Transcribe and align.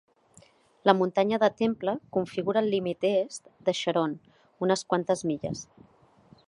La 0.89 0.95
muntanya 1.01 1.39
de 1.43 1.49
Temple 1.59 1.93
configura 2.17 2.63
el 2.65 2.71
límit 2.75 3.07
est 3.11 3.53
de 3.69 3.77
Sharon 3.81 4.19
unes 4.69 4.87
quantes 4.95 5.25
milles. 5.33 5.65